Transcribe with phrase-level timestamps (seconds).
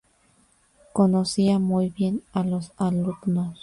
[0.93, 3.59] Conocía muy bien a los alumnos.